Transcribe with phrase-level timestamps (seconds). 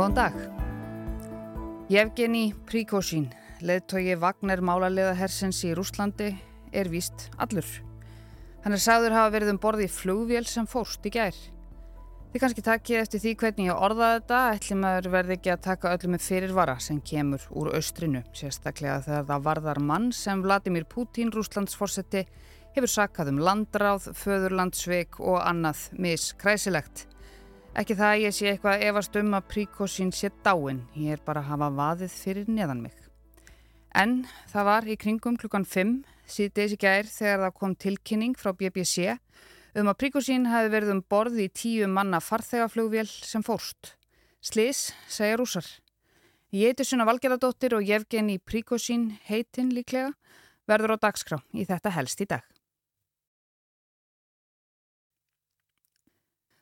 [0.00, 0.36] Góðan dag.
[1.92, 3.26] Jevgeni Príkosín,
[3.60, 6.30] leðtogi Vagner málarlega hersens í Rúslandi,
[6.72, 7.68] er víst allur.
[8.64, 11.36] Hann er sagður hafa verið um borði í flugvél sem fórst í gær.
[12.32, 15.92] Þið kannski takkið eftir því hvernig ég orðaði þetta, ætli maður verði ekki að taka
[15.98, 21.28] öllu með fyrirvara sem kemur úr austrinu, sérstaklega þegar það varðar mann sem Vladimir Putin,
[21.36, 22.24] Rúslandsforsetti,
[22.72, 27.04] hefur sakað um landráð, föðurlandsveik og annað miskræsilegt.
[27.70, 31.38] Ekki það að ég sé eitthvað efast um að príkosín sé dáin, ég er bara
[31.38, 32.96] að hafa vaðið fyrir neðan mig.
[33.94, 35.92] En það var í kringum klukkan 5
[36.26, 39.14] síðdeis í gær þegar það kom tilkynning frá BBC
[39.78, 43.94] um að príkosín hafi verið um borði í tíu manna farþegaflugvél sem fórst.
[44.42, 45.66] Slis, segja rúsar.
[46.50, 50.10] Ég heiti Sunna Valgerðardóttir og Jevgeni Príkosín heitinn líklega
[50.66, 52.42] verður á dagskrá í þetta helst í dag.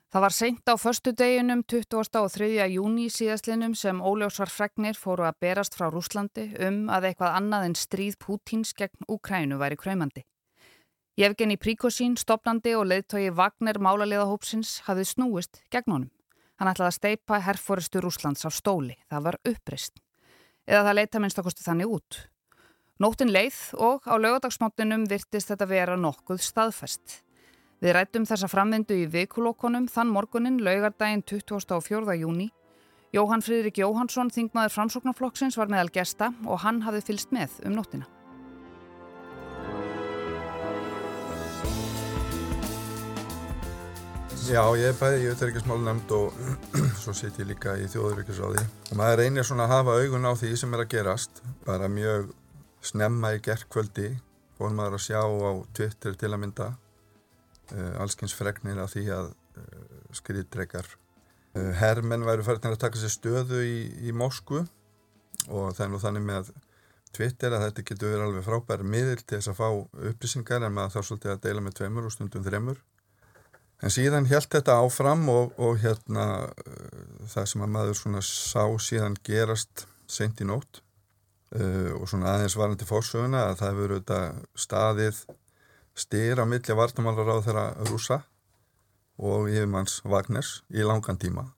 [0.09, 2.17] Það var seint á förstu deginum 20.
[2.17, 2.47] og 3.
[2.73, 7.77] júni síðastlinum sem óljósvar fregnir fóru að berast frá Rúslandi um að eitthvað annað en
[7.77, 10.25] stríð Pútins gegn Úkrænu væri kræmandi.
[11.21, 16.11] Jevgeni Príkosín, stopnandi og leiðtogi Wagner málaliðahópsins hafði snúist gegn honum.
[16.57, 18.97] Hann ætlaði að steipa herrfóristu Rúslands á stóli.
[19.13, 20.01] Það var upprist.
[20.65, 22.23] Eða það leita minnst okkurstu þannig út.
[22.97, 27.28] Nóttin leið og á lögadagsmáttinum virtist þetta vera nokkuð staðfest.
[27.79, 32.17] Við rættum þessa framvindu í vikulókonum þann morgunin laugardaginn 24.
[32.19, 32.49] júni.
[33.15, 38.09] Jóhann Fridrik Jóhansson, þingmaður framsóknarflokksins, var meðal gesta og hann hafði fylst með um nóttina.
[44.49, 46.35] Já, ég er bæði í auðverkismálunamnd og
[47.05, 48.67] svo sitt ég líka í þjóðurvíkisráði.
[48.91, 51.43] Og maður reynir svona að hafa augun á því sem er að gerast.
[51.69, 52.33] Bara mjög
[52.83, 54.17] snemma í gerðkvöldi
[54.59, 56.71] fórum maður að sjá á Twitter til að mynda
[57.75, 60.89] uh, allskins fregnir af því að uh, skriðdrekar.
[61.57, 64.65] Uh, herrmenn væru færðin að taka sér stöðu í, í Moskvu
[65.49, 66.53] og það er nú þannig með
[67.15, 69.69] Twitter að þetta getur verið alveg frábær miðil til þess að fá
[70.11, 72.83] upplýsingar en maður þá svolítið að deila með tveimur og stundum þreymur
[73.79, 76.27] en síðan held þetta áfram og, og hérna
[77.33, 80.83] það sem að maður svona sá síðan gerast seint í nótt
[81.49, 85.23] og svona aðeins varandi fórsöguna að það hefur auðvitað staðið
[85.99, 88.23] styr á milli vartamálar á þeirra rúsa
[89.19, 91.49] og yfirmanns Vagners í langan tíma.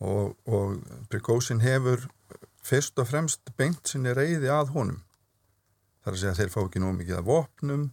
[0.00, 0.80] Og, og
[1.12, 2.08] Prigozhin hefur
[2.64, 5.00] fyrst og fremst beint sinni reyði að honum.
[6.00, 7.90] Þar að segja þeir fá ekki nógu mikið af vopnum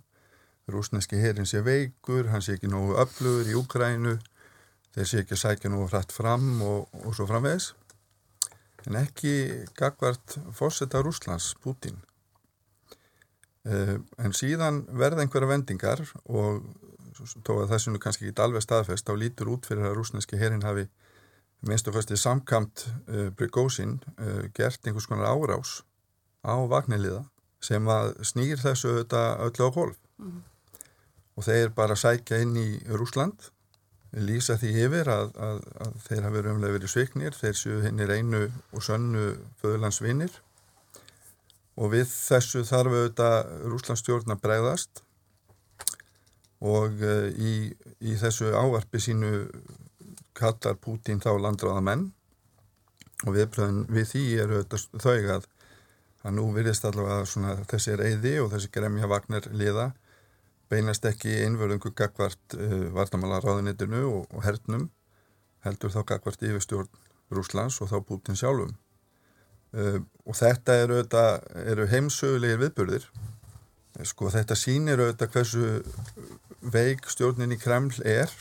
[0.67, 4.17] rúsneski herin sé veikur hann sé ekki nógu öflugur í Ukrænu
[4.95, 7.71] þeir sé ekki að sækja nógu hrætt fram og, og svo framvegs
[8.87, 9.33] en ekki
[9.79, 12.01] gagvart fórsetta Rúslands, Putin
[13.67, 16.63] en síðan verða einhverja vendingar og
[17.43, 20.85] tók að þessum kannski ekki alveg staðfest þá lítur út fyrir að rúsneski herin hafi
[21.67, 25.81] minnst og fastið samkamt uh, eh, Brygósin uh, eh, gert einhvers konar árás
[26.45, 27.23] á vagniliða
[27.59, 30.37] sem að snýr þessu þetta öllu á hólf mm
[31.37, 32.67] og þeir bara sækja inn í
[32.97, 33.51] Rúsland
[34.17, 38.07] lýsa því yfir að, að, að þeir hafi umlega verið sviknir þeir séu hinn í
[38.09, 39.25] reynu og sönnu
[39.61, 40.39] föðurlandsvinnir
[41.77, 45.03] og við þessu þarf auðvitað Rúslandsstjórn að bregðast.
[46.65, 47.69] Og uh, í,
[48.01, 49.31] í þessu ávarpi sínu
[50.37, 52.07] kallar Pútín þá landráða menn
[53.25, 55.47] og viðbröðin við því eru auðvitað þau að,
[56.25, 59.87] að nú virðist allavega svona, þessi reyði og þessi gremja vagnar liða
[60.69, 64.89] beinast ekki einverðungu gagvart uh, vartamála ráðunitinu og, og hernum
[65.65, 68.75] heldur þá gagvart yfirstjórn Rúslands og þá Pútín sjálfum
[69.77, 71.01] Uh, og þetta eru,
[71.61, 73.09] eru heimsögulegir viðbörðir
[74.05, 75.67] sko þetta sýnir auðvitað hversu
[76.73, 78.31] veik stjórnin í Kreml er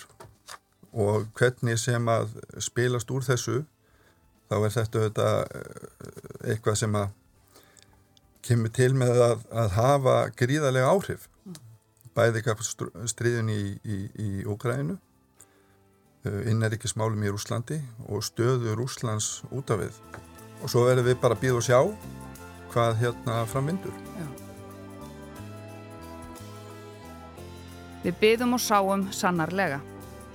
[0.97, 3.63] og hvernig sem að spilast úr þessu
[4.49, 7.15] þá er þetta auðvitað eh, eitthvað sem að
[8.47, 11.27] kemur til með að, að hafa gríðarlega áhrif.
[12.17, 12.45] Bæði
[13.11, 14.97] stríðun í, í, í Úkræninu
[16.25, 20.01] eh, inneríkismálum í Rúslandi og stöðu Rúslands út af við
[20.63, 21.81] og svo verðum við bara að býða og sjá
[22.73, 23.99] hvað hérna framvindur.
[24.17, 24.27] Já.
[28.07, 29.81] Við byðum og sáum sannarlega.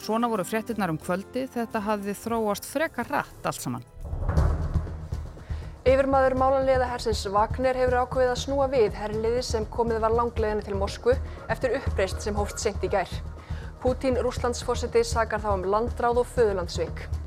[0.02, 3.86] Svona voru fréttinnar um kvöldi þetta hafði þróast frekar rætt allt saman.
[5.82, 10.78] Yfirmaður málanliða hersins Wagner hefur ákveðið að snúa við herrliði sem komið var langleginu til
[10.78, 11.16] Moskvu
[11.50, 13.10] eftir uppreist sem hófst sent í gær.
[13.82, 17.21] Pútín, Rúslandsfórseti, sakar þá um landráð og föðurlandsving.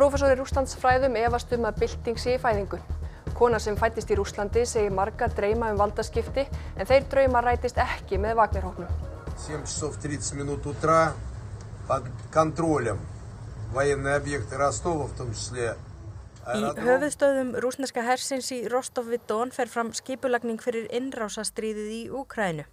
[0.00, 2.80] Prófessor í Rúslandsfræðum efast um að bylting sé í fæðingu.
[3.36, 6.46] Kona sem fættist í Rúslandi segir marga dreyma um valdaskipti
[6.76, 8.88] en þeir drauma rætist ekki með Wagner-hóknum.
[9.36, 11.12] 7 часов 30 минут утра
[11.88, 12.98] под контролем
[13.72, 15.74] военные объекты Ростова в том числе.
[16.46, 22.64] Í höfuðstöðum rúsneska hersins í Rostov-Vidón fer fram skipulagning fyrir innrásastríðið í Úkrænu.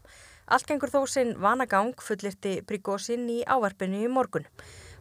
[0.45, 4.45] Allt gengur þó sinn vanagang fullirti Prigozhin í ávarpinu í morgun.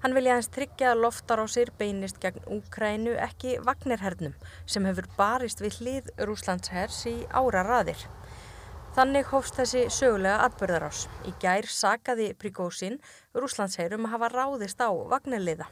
[0.04, 4.36] Hann vilja aðeins tryggja að loftar á sér beinist gegn Úkrænu ekki vagnirhernum
[4.70, 8.04] sem hefur barist við hlið Rúslandshers í ára raðir.
[8.98, 11.04] Þannig hófst þessi sögulega atbyrðarás.
[11.30, 13.00] Í gær sagaði Prigozhin
[13.38, 15.68] Rúslandsherum að hafa ráðist á vagnirliða.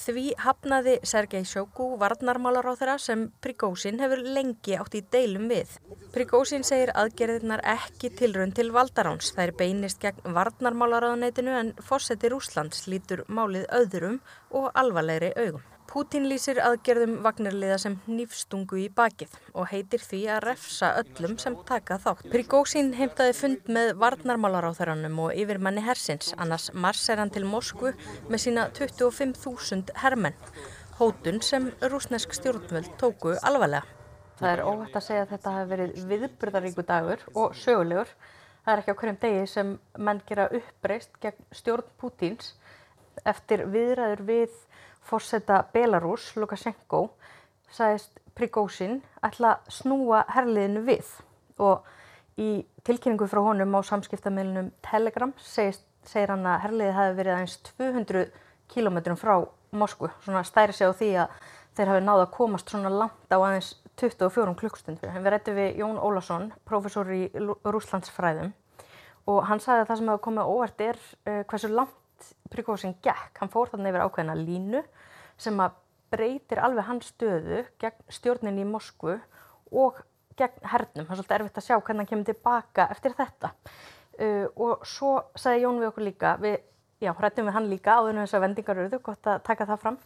[0.00, 5.74] Því hafnaði Sergei Sjóku varnarmálar á þeirra sem Prigozhin hefur lengi átt í deilum við.
[6.14, 9.34] Prigozhin segir aðgerðirnar ekki tilraun til valdaráns.
[9.36, 14.16] Það er beinist gegn varnarmálaráðanætinu en fósetti Rúslands lítur málið öðrum
[14.56, 15.68] og alvarlegri augum.
[15.90, 21.56] Pútín lýsir aðgerðum vagnarliða sem nýfstungu í bakið og heitir því að refsa öllum sem
[21.66, 22.28] taka þátt.
[22.30, 27.90] Prigósin heimtaði fund með varnarmálaráþaranum og yfirmanni hersins, annars marser hann til Moskvu
[28.30, 30.38] með sína 25.000 hermenn.
[31.00, 33.82] Hótun sem rúsnesk stjórnvöld tóku alvarlega.
[34.38, 38.14] Það er óhætt að segja að þetta hafi verið viðburðaríku dagur og sögulegur.
[38.62, 42.54] Það er ekki á hverjum degi sem menn gera uppreist gegn stjórn Pútíns
[43.26, 44.54] eftir viðræður við
[45.06, 47.08] fórseta Belarus, Lukashenko,
[47.74, 51.08] sagðist Prigozhin ætla að snúa herliðinu við
[51.60, 51.86] og
[52.40, 57.56] í tilkynningu frá honum á samskiptamilunum Telegram segist, segir hann að herliðið hafi verið aðeins
[57.72, 58.26] 200
[58.70, 59.34] kílometrum frá
[59.70, 61.34] Moskvu, svona stæri sig á því að
[61.78, 65.02] þeir hafi náða að komast svona langt á aðeins 24 klukkstund.
[65.04, 68.54] Við rættum við Jón Ólason, professor í Rúslandsfræðum
[69.30, 71.96] og hann sagði að það sem hefur komið óvert er uh, hversu langt
[72.50, 73.38] Prigozhin gekk.
[73.40, 74.82] Hann fór þarna yfir ákveðina línu
[75.40, 75.78] sem að
[76.10, 79.16] breytir alveg hans stöðu gegn stjórnin í Moskvu
[79.70, 80.00] og
[80.38, 81.06] gegn hernum.
[81.06, 83.52] Það er svolítið erfitt að sjá hvernig hann kemur tilbaka eftir þetta.
[84.20, 86.58] Uh, og svo sagði Jón við okkur líka, við,
[87.00, 89.82] já, hrættum við hann líka áður en þess að vendingar eruðu, gott að taka það
[89.84, 89.98] fram,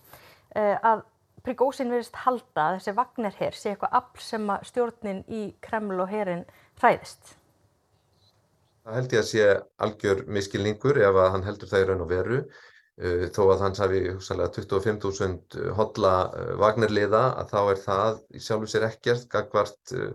[0.55, 1.03] uh, að
[1.45, 6.09] Prigozhin verist halda að þessi vagnarherr sé eitthvað afl sem að stjórnin í Kreml og
[6.09, 6.47] herrin
[6.81, 7.35] hræðist.
[8.85, 9.45] Það held ég að sé
[9.87, 13.81] algjör miskilningur ef að hann heldur það í raun og veru uh, þó að hans
[13.81, 19.81] hafi hugsanlega 25.000 hodla uh, vagnirliða að þá er það í sjálfu sér ekkert gagvart,
[19.97, 20.13] uh,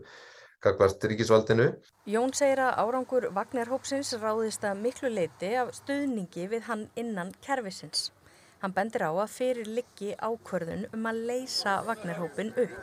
[0.62, 1.72] gagvart ríkisvaldinu.
[2.14, 8.12] Jón segir að árangur vagnarhópsins ráðist að miklu leiti af stuðningi við hann innan kervisins.
[8.60, 12.74] Hann bendir á að fyrir liggi ákvörðun um að leysa vagnarhópin upp.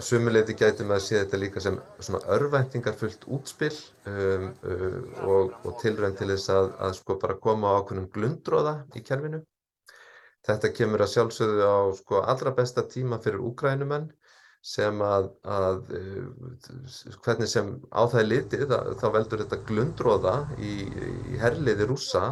[0.00, 3.76] Sumuleiti gætum við að sé þetta líka sem svona örvæntingar fullt útspill
[4.08, 4.96] um, uh,
[5.28, 9.42] og, og tilrönd til þess að, að sko bara koma á ákveðnum glundróða í kerfinu.
[10.48, 14.08] Þetta kemur að sjálfsögðu á sko allra besta tíma fyrir úgrænumenn
[14.64, 20.74] sem að, að uh, hvernig sem á það er litið þá veldur þetta glundróða í,
[21.36, 22.30] í herliði rúsa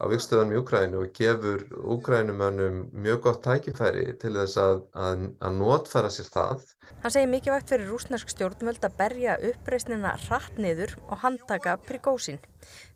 [0.00, 1.64] á vikstöðanum í Ukrænu og gefur
[1.94, 6.64] Ukrænumönnum mjög gott tækifæri til þess að, að, að notfæra sér það.
[7.04, 12.40] Hann segir mikilvægt fyrir rúsnesk stjórnvöld að berja uppreysnina hratt niður og handtaka Prigósin.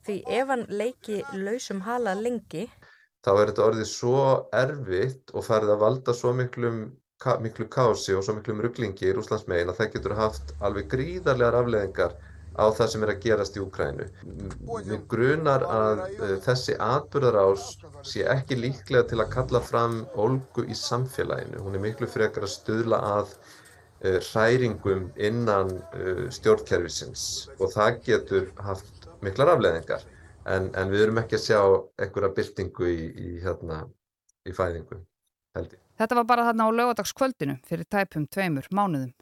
[0.04, 2.66] Því ef hann leiki lausum hala lengi
[3.24, 4.20] þá er þetta orðið svo
[4.52, 6.84] erfitt og farið að valda svo miklum,
[7.40, 12.16] miklu kási og svo miklum rugglingi í Rúslandsmegin að það getur haft alveg gríðarlegar afleðingar
[12.54, 14.06] á það sem er að gerast í Úkrænu.
[14.86, 17.66] Mér grunar að uh, þessi atbyrðarás
[18.06, 21.62] sé ekki líklega til að kalla fram olgu í samfélaginu.
[21.64, 28.50] Hún er miklu frekar að stuðla að uh, hræringum innan uh, stjórnkerfisins og það getur
[28.62, 30.04] haft miklar afleðingar
[30.44, 31.60] en, en við erum ekki að sjá
[32.02, 33.84] einhverja byltingu í, í, hérna,
[34.44, 35.00] í fæðingu
[35.56, 35.80] held ég.
[35.94, 39.12] Þetta var bara þarna á lögadagskvöldinu fyrir tæpum tveimur mánuðum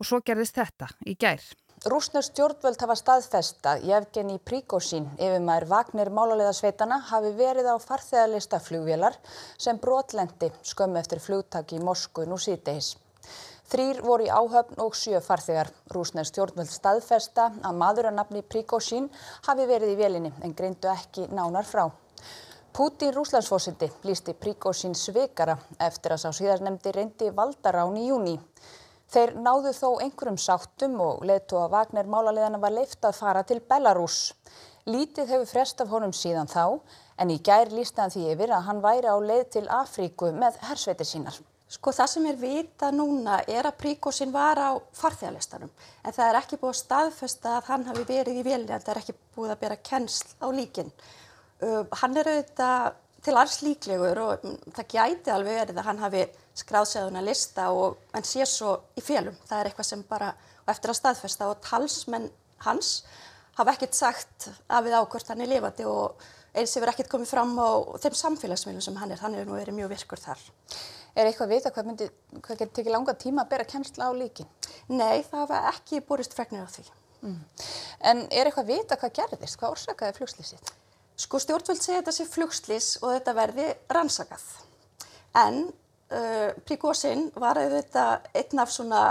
[0.00, 1.42] og svo gerðist þetta í gær.
[1.88, 9.16] Rúsnur stjórnvöld hafa staðfesta Jevgeni Prigozhin, yfirmæður Vagner máluleðasveitana, hafi verið á farþegarlista flugvélar
[9.56, 12.90] sem brotlendi skömmu eftir flugtak í Moskvu nú síðdeis.
[13.72, 15.72] Þrýr voru í áhöfn og sjö farþegar.
[15.96, 19.08] Rúsnur stjórnvöld staðfesta að maður að nafni Prigozhin
[19.48, 21.86] hafi verið í vélinni en greindu ekki nánar frá.
[22.76, 28.36] Pútín Rúslandsfósindi lísti Prigozhin svikara eftir að sá síðarnemdi reyndi valdarán í júni.
[29.10, 34.18] Þeir náðu þó einhverjum sáttum og leiðtóa Vagner málaliðana var leift að fara til Belarus.
[34.86, 36.78] Lítið hefur frest af honum síðan þá
[37.20, 40.60] en í gær lísti hann því yfir að hann væri á leið til Afríku með
[40.68, 41.40] hersveitir sínar.
[41.70, 46.38] Sko það sem er vita núna er að Príkosin var á farþegarlistanum en það er
[46.40, 49.54] ekki búið að staðfesta að hann hafi verið í vélni en það er ekki búið
[49.54, 50.90] að bera kennsl á líkin.
[51.60, 56.24] Uh, hann er auðvitað til alls líklegur og það gæti alveg verið að hann hafi
[56.60, 59.36] skráðsæðuna lista og en sé svo í félum.
[59.48, 60.30] Það er eitthvað sem bara,
[60.64, 62.30] og eftir að staðfesta og talsmenn
[62.66, 63.00] hans
[63.58, 66.20] hafa ekkert sagt af við ákvört hann er lifandi og
[66.56, 67.70] eins hefur ekkert komið fram á
[68.02, 70.40] þeim samfélagsmiðlum sem hann er, hann er nú verið mjög virkur þar.
[71.18, 74.12] Er eitthvað að vita hvað, myndi, hvað getur tekið langa tíma að bera kennsla á
[74.14, 74.48] líkin?
[74.90, 76.86] Nei, það hafa ekki borist fregnir á því.
[77.20, 77.40] Mm.
[78.10, 79.58] En er eitthvað að vita hvað gerðist?
[79.60, 80.72] Hvað orsakaði flugslýsið?
[81.20, 84.46] Sko stjórnvöld segja þetta sé flugslýs og þetta verði rannsakað.
[85.36, 85.66] En
[86.14, 89.02] uh, Prigozhin var auðvitað einn af svona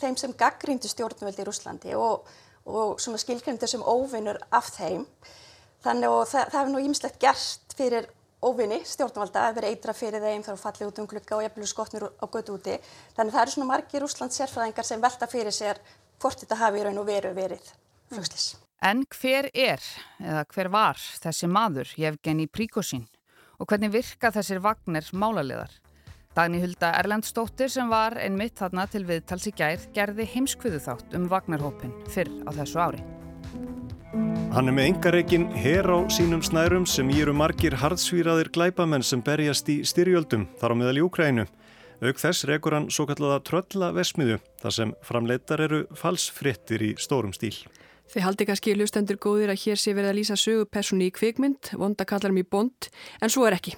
[0.00, 2.26] þeim sem gaggrindi stjórnvöld í Rúslandi og,
[2.68, 5.06] og svona skilgrindi sem óvinnur af þeim.
[5.82, 8.10] Þannig og það, það hefur nú ímislegt gert fyrir
[8.42, 11.70] óvinni stjórnvalda að vera eitra fyrir þeim þar og fallið út um glukka og jafnveg
[11.70, 12.76] skotnir á götu úti.
[13.16, 15.80] Þannig það eru svona margir Úslands sérfræðingar sem velta fyrir sér
[16.22, 17.72] hvort þetta hafi í raun og veru verið
[18.10, 18.52] flugslis.
[18.82, 19.82] En hver er,
[20.18, 23.06] eða hver var þessi maður, Jevgeni Príkosín
[23.62, 25.70] og hvernig virka þessir vagnir málaliðar?
[26.32, 31.26] Dagni Hulda Erlendstóttir sem var einmitt þarna til viðtals í gær gerði heimskviðu þátt um
[31.28, 33.02] vagnarhópin fyrr á þessu ári.
[34.52, 39.20] Hann er með engareikin her á sínum snærum sem í eru margir hardsvíraðir glæpamenn sem
[39.24, 41.46] berjast í styrjöldum þar á meðal í Úkrænu.
[42.02, 47.36] Auk þess rekur hann svo kallaða trölla vesmiðu þar sem framleitar eru falsfrittir í stórum
[47.36, 47.54] stíl.
[48.12, 52.04] Þið haldi kannski hlustendur góðir að hér sé verið að lýsa sögupersonu í kvikmynd, vonda
[52.04, 52.90] kallar mér bond,
[53.24, 53.72] en svo er ekki.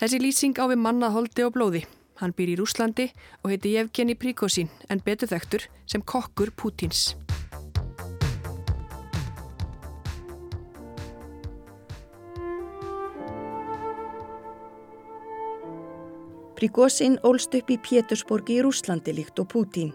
[0.00, 1.82] Þessi lýsing á við mannað holdi og blóði.
[2.16, 3.10] Hann býr í Rúslandi
[3.42, 7.12] og heiti Jevgeni Príkosín en betur þektur sem kokkur Pútins.
[16.56, 19.92] Prigozhin ólst upp í Pétursborgi í Rúslandi líkt og Pútín.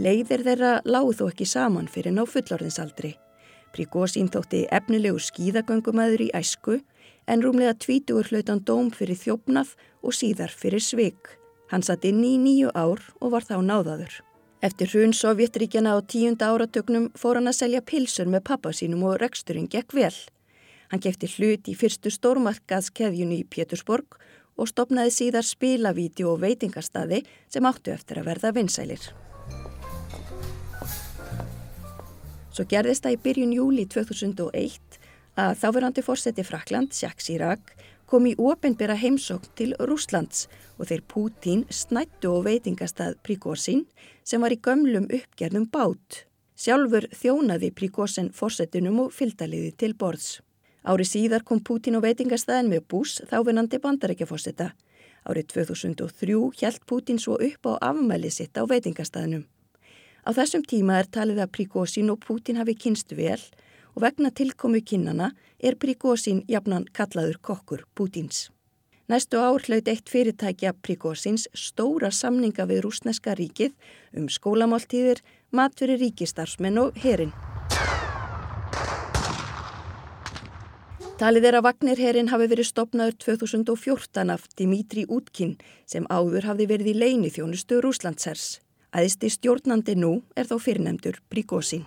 [0.00, 3.10] Leiðir þeirra láð þó ekki saman fyrir ná fullorðinsaldri.
[3.74, 6.78] Prigozhin þótti efnilegu skíðagöngumæður í æsku
[7.28, 11.20] en rúmlega tvítugur hlautan dóm fyrir þjófnað og síðar fyrir svig.
[11.68, 14.16] Hann satt inn í nýju ár og var þá náðaður.
[14.64, 19.20] Eftir hrun Sovjetríkjana á tíunda áratögnum fór hann að selja pilsur með pappa sínum og
[19.20, 20.16] reksturinn gekk vel.
[20.88, 24.16] Hann gefti hlut í fyrstu stórmarkaðskeðjunu í Pétursborg
[24.56, 29.12] og stopnaði síðar spilavíti og veitingarstaði sem áttu eftir að verða vinsælir.
[32.60, 34.96] Svo gerðist það í byrjun júli 2001
[35.40, 37.70] að þáverandi fórseti Frakland, Jacques Chirac,
[38.04, 40.42] kom í ofinbera heimsókn til Rúslands
[40.76, 43.86] og þeir Pútín snættu og veitingastað Prigozhin
[44.28, 46.26] sem var í gömlum uppgerðum bát.
[46.52, 50.42] Sjálfur þjónaði Prigozhin fórsetunum og fylgdaliði til borðs.
[50.84, 54.74] Ári síðar kom Pútín á veitingastæðin með bús þávinnandi bandarækjafósita.
[55.24, 59.48] Árið 2003 hjælt Pútín svo upp á afmæli sitt á veitingastæðinum.
[60.20, 63.40] Á þessum tíma er talið að Príkósin og Pútín hafi kynst vel
[63.94, 68.50] og vegna tilkomu kynnana er Príkósin jafnan kallaður kokkur Pútíns.
[69.10, 73.72] Næstu ár hlaut eitt fyrirtækja Príkósins stóra samninga við rúsneska ríkið
[74.14, 77.32] um skólamáltíðir, matfyrir ríkistarfsmenn og herin.
[81.20, 85.58] Talið er að Vagnirherin hafi verið stopnaður 2014 af Dimitri Útkin
[85.90, 88.60] sem áður hafði verið í leini þjónustu Rúslandsers.
[88.90, 91.84] Æðisti stjórnandi nú er þó fyrirnemdur Príkósin.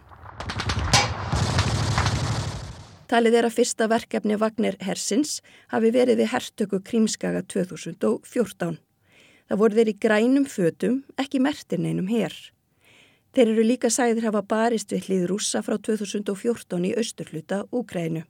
[3.12, 5.42] Talið er að fyrsta verkefni Vagnir Hersins
[5.74, 8.80] hafi verið við hertöku Krímskaga 2014.
[9.52, 12.34] Það voru þeir í grænum fötum, ekki mertirneinum hér.
[13.36, 18.24] Þeir eru líka sæðir hafa barist við hlið rúsa frá 2014 í austurhluta Úkrænu.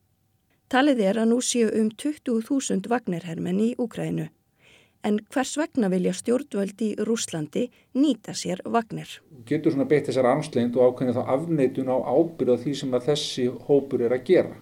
[0.74, 4.32] Talið er að nú séu um 20.000 vagnarhermenn í Úkrænu.
[5.04, 7.66] En hvers vegna vilja stjórnvöld í Rúslandi
[8.00, 9.10] nýta sér vagnir?
[9.50, 13.48] Getur svona beitt þessar ansleint og ákveðin þá afneitun á ábyrða því sem að þessi
[13.68, 14.56] hópur er að gera.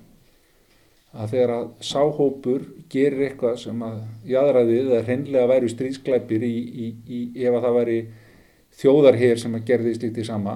[1.12, 3.98] Að þegar að sáhópur gerir eitthvað sem að
[4.32, 7.98] jæðraðið eða hreinlega væri stríðsklæpir í, í, í ef að það væri
[8.82, 10.56] þjóðarher sem að gerði slíktið sama,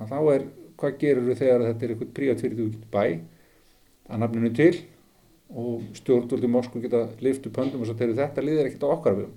[0.00, 0.46] þá er
[0.80, 3.04] hvað gerur þau þegar þetta er eitthvað príat fyrir þú bæ
[4.10, 4.72] að nafninu til
[5.50, 9.30] og stjórnvöldi Moskva geta liftu pöndum og svo þegar þetta liðir ekkert á okkar við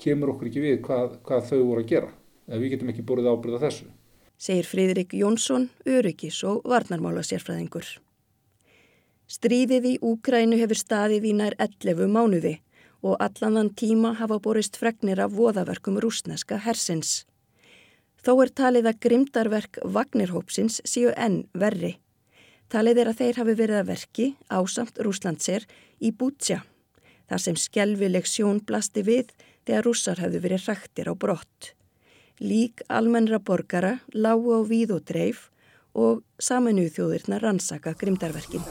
[0.00, 2.10] kemur okkur ekki við hvað, hvað þau voru að gera
[2.46, 3.86] eða við getum ekki búið ábyrða þessu.
[4.36, 7.86] Segir Fríðrik Jónsson, öryggis og varnarmála sérfræðingur.
[9.26, 12.58] Stríðið í Úkrænu hefur staðið í nær 11 mánuði
[13.02, 17.24] og allanann tíma hafa borist fregnir af voðaverkum rúsneska hersins.
[18.22, 21.96] Þó er talið að grimdarverk Vagnirhópsins séu enn verri.
[22.66, 25.66] Talið er að þeir hafi verið að verki ásamt Rúslandser
[26.02, 26.64] í Bútsja,
[27.30, 29.30] þar sem skjelvileg sjón blasti við
[29.66, 31.74] þegar rússar hefðu verið hrættir á brott.
[32.42, 35.46] Lík almennra borgara lágu á víð og dreif
[35.96, 38.66] og saminuð þjóðirna rannsaka grimdarverkin.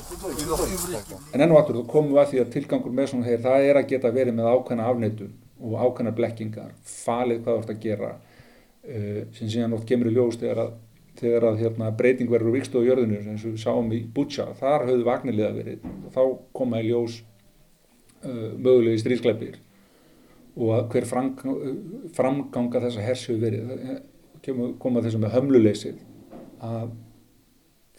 [1.32, 3.70] En enn og aftur þú komum við að því að tilgangur með svona þeir það
[3.70, 5.32] er að geta verið með ákveðna afneitun
[5.64, 10.18] og ákveðna blekkingar, falið hvað þú ert að gera uh, sem síðan oft kemur í
[10.20, 10.76] ljós þegar að
[11.20, 14.50] þegar að hérna, breyting verður úr vikstu á jörðinu eins og við sáum í Butcha,
[14.60, 15.86] þar höfðu vagnirliða verið.
[16.06, 16.22] Og þá
[16.60, 17.22] koma í ljós
[18.26, 19.62] uh, mögulegi stríðskleipir
[20.56, 21.08] og að hver
[22.16, 25.98] framganga þessa hers hefur verið koma þessum með hömluleysið
[26.64, 26.94] að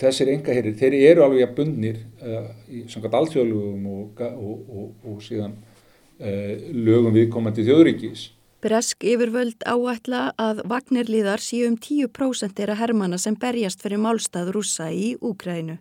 [0.00, 5.20] þessir engaherir, þeir eru alveg að bundnir uh, í samkvæmt alþjóðlugum og, og, og, og
[5.24, 8.26] síðan uh, lögum viðkomandi þjóðríkis
[8.66, 14.50] Bresk yfirvöld áætla að vagnirliðar séu um 10% er að hermana sem berjast fyrir málstað
[14.56, 15.76] rúsa í Úkrænu.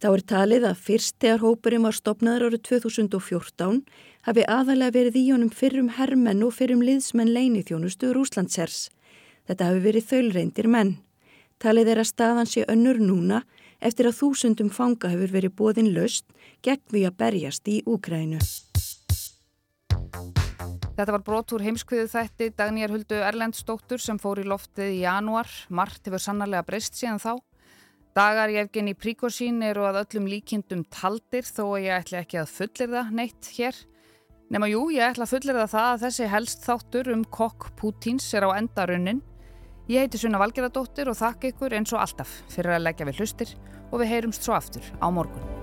[0.00, 3.82] Þá er talið að fyrst þegar hópurinn var stopnaður árið 2014
[4.24, 8.88] hafi aðalega verið í honum fyrrum hermenn og fyrrum liðsmenn leinithjónustu Rúslandsers.
[9.44, 10.96] Þetta hafi verið þaulreindir menn.
[11.60, 13.44] Talið er að staðan sé önnur núna
[13.84, 16.24] eftir að þúsundum fanga hefur verið bóðin löst
[16.64, 18.40] gegn við að berjast í Úkrænu.
[20.92, 25.48] Þetta var brot úr heimskviðu þætti Dagnýjar Huldu Erlendstóttur sem fór í loftið í januar.
[25.72, 27.32] Mart hefur sannarlega breyst síðan þá.
[28.12, 32.42] Dagar ég efgin í príkosín eru að öllum líkindum taldir þó að ég ætla ekki
[32.42, 33.80] að fullir það neitt hér.
[34.52, 38.44] Nefna jú, ég ætla að fullir það að þessi helst þáttur um kokk Pútins er
[38.44, 39.24] á endarunnin.
[39.88, 43.56] Ég heiti Sunna Valgeradóttir og þakka ykkur eins og alltaf fyrir að leggja við hlustir
[43.88, 45.61] og við heyrumst svo aftur á morgun.